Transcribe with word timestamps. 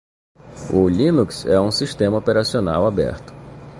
O 0.73 0.89
Linux 0.89 1.45
é 1.45 1.61
um 1.61 1.69
sistema 1.69 2.17
operacional 2.17 2.87
aberto. 2.87 3.31